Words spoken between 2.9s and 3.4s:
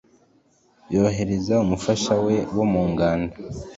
ngando